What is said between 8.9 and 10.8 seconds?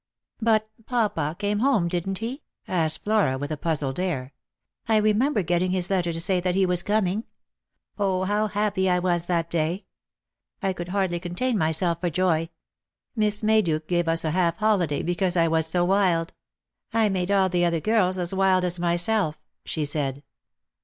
was that day! I